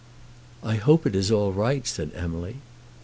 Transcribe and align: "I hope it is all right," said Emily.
"I 0.63 0.77
hope 0.77 1.05
it 1.05 1.13
is 1.13 1.29
all 1.31 1.53
right," 1.53 1.85
said 1.85 2.09
Emily. 2.15 2.55